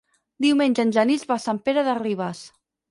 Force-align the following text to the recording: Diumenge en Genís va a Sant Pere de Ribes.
Diumenge 0.45 0.83
en 0.87 0.93
Genís 0.97 1.29
va 1.33 1.39
a 1.39 1.45
Sant 1.47 1.61
Pere 1.69 1.87
de 1.91 1.97
Ribes. 2.05 2.47